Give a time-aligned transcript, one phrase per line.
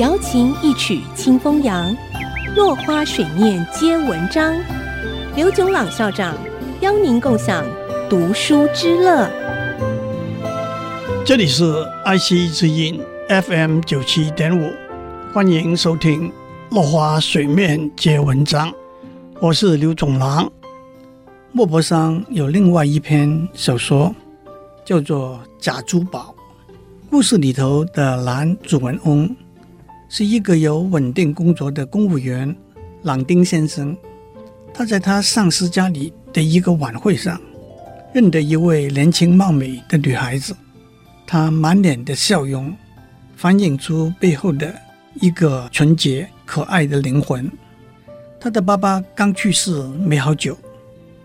[0.00, 1.94] 瑶琴一曲清风扬，
[2.56, 4.56] 落花水面皆文章。
[5.36, 6.34] 刘炯朗校长
[6.80, 7.62] 邀您共享
[8.08, 9.30] 读书之乐。
[11.22, 14.72] 这里是 IC 之音 FM 九七点五，
[15.34, 16.30] 欢迎收听
[16.70, 18.70] 《落花水面皆文章》，
[19.38, 20.50] 我是刘炯朗。
[21.52, 24.14] 莫泊桑有另外一篇小说，
[24.82, 26.34] 叫做《假珠宝》。
[27.10, 29.36] 故事里头的男主人翁
[30.12, 32.54] 是一个有稳定工作的公务员
[33.04, 33.96] 朗丁先生。
[34.74, 37.40] 他在他上司家里的一个晚会上，
[38.12, 40.54] 认得一位年轻貌美的女孩子。
[41.28, 42.74] 她满脸的笑容，
[43.36, 44.74] 反映出背后的
[45.20, 47.48] 一个纯洁可爱的灵魂。
[48.40, 50.58] 她的爸爸刚去世没好久，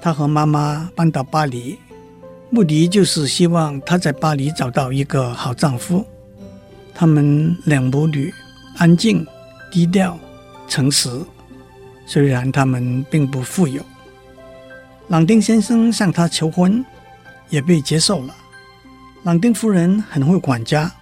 [0.00, 1.78] 她和妈妈搬到巴黎。
[2.50, 6.04] 目的就是希望她在巴黎找到一个好丈夫。
[6.92, 8.32] 他们两母女
[8.76, 9.26] 安静、
[9.70, 10.18] 低调、
[10.68, 11.08] 诚实。
[12.06, 13.82] 虽然他们并不富有，
[15.08, 16.84] 朗丁先生向她求婚，
[17.48, 18.34] 也被接受了。
[19.22, 20.92] 朗丁夫人很会管家，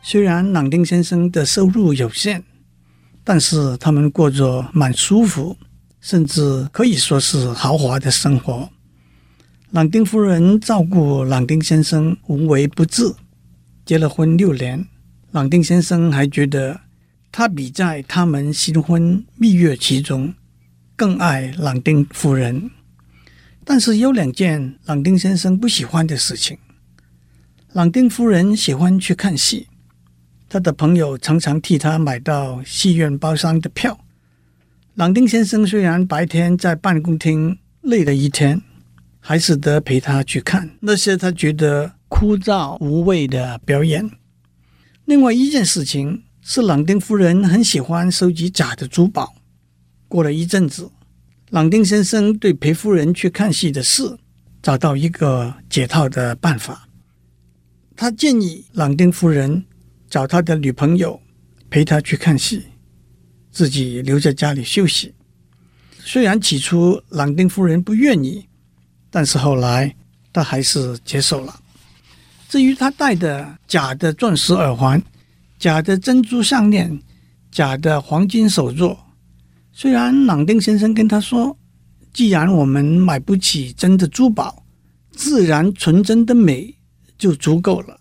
[0.00, 2.44] 虽然朗丁先生的收入有限，
[3.24, 5.56] 但是他们过着蛮舒服，
[6.00, 8.68] 甚至可以说是豪华的生活。
[9.72, 13.12] 朗丁夫人照顾朗丁先生无微不至，
[13.84, 14.86] 结了婚六年，
[15.32, 16.80] 朗丁先生还觉得
[17.38, 20.34] 他比在他们新婚蜜月期中
[20.96, 22.68] 更爱朗丁夫人。
[23.64, 26.58] 但是有两件朗丁先生不喜欢的事情：
[27.74, 29.68] 朗丁夫人喜欢去看戏，
[30.48, 34.00] 他的朋友常常替他买到戏院包厢的票。
[34.96, 38.60] 朗丁先生虽然白天在办公厅累了一天。
[39.20, 44.10] 还是得陪他去看那些他觉得枯燥无味的表演。
[45.04, 49.34] 另外一件事情是，朗丁夫人很喜欢收集假的珠宝。
[50.08, 50.90] 过了一阵子，
[51.50, 54.18] 朗丁先生对陪夫人去看戏的事
[54.62, 56.88] 找到一个解套的办法。
[57.94, 59.62] 他建议朗丁夫人
[60.08, 61.20] 找他的女朋友
[61.68, 62.62] 陪他去看戏，
[63.52, 65.12] 自己留在家里休息。
[65.98, 68.46] 虽然起初朗丁夫人不愿意。
[69.10, 69.94] 但是后来，
[70.32, 71.60] 他还是接受了。
[72.48, 75.02] 至于他戴的假的钻石耳环、
[75.58, 77.02] 假的珍珠项链、
[77.50, 78.96] 假的黄金手镯，
[79.72, 81.56] 虽然朗丁先生跟他说
[82.14, 84.64] ：“既然我们买不起真的珠宝，
[85.10, 86.72] 自然纯真的美
[87.18, 87.98] 就足够了。”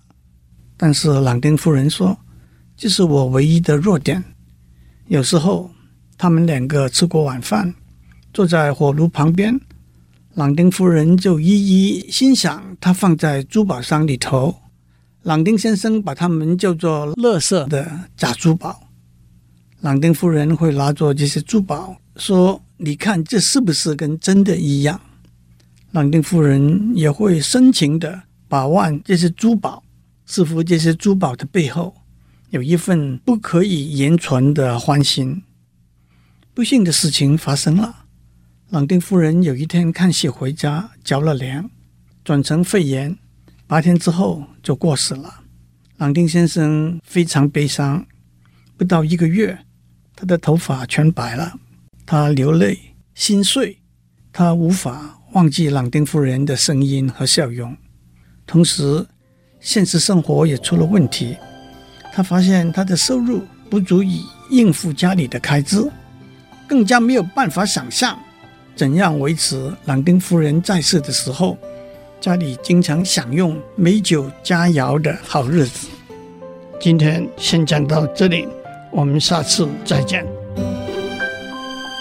[0.78, 2.16] 但是朗丁夫人说
[2.78, 4.24] ：“这是我唯一的弱点。”
[5.10, 5.72] 有时候，
[6.16, 7.74] 他们两个吃过晚饭，
[8.34, 9.60] 坐在火炉旁边。
[10.36, 14.56] 朗丁夫人就一一欣赏他放在珠宝箱里头。
[15.28, 18.88] 朗丁先生把它们叫做“乐色”的假珠宝。
[19.82, 25.02] 朗丁夫人会拿着这些珠宝说：“你看，这是不是跟真的一样？”
[25.92, 29.84] 朗丁夫人也会深情地把玩这些珠宝，
[30.26, 31.94] 似乎这些珠宝的背后
[32.52, 35.44] 有一份不可以言传的欢心。
[36.54, 38.06] 不幸的事情发生了。
[38.70, 41.70] 朗丁夫人有一天看戏回家，着了凉，
[42.24, 43.18] 转成肺炎，
[43.68, 45.42] 八天之后就过世了。
[45.98, 48.06] 朗丁先生非常悲伤，
[48.78, 49.58] 不到一个月，
[50.16, 51.54] 他的头发全白了，
[52.06, 52.80] 他流泪
[53.14, 53.78] 心碎，
[54.32, 57.76] 他无法忘记朗丁夫人的声音和笑容。
[58.46, 59.06] 同时，
[59.60, 61.36] 现实生活也出了问题，
[62.14, 65.92] 他发现他的收入不足以应付家里的开支，
[66.70, 68.18] 更加没有办法想象。
[68.78, 71.58] 怎样维持朗丁夫人在世的时候，
[72.20, 75.88] 家里经常享用美酒佳肴的好日子？
[76.80, 78.48] 今天先讲到这里，
[78.92, 80.26] 我们下次再见。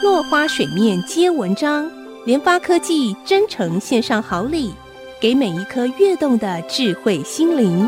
[0.03, 1.91] 落花水面皆文章，
[2.25, 4.73] 联发科技真诚献上好礼，
[5.21, 7.87] 给每一颗跃动的智慧心灵。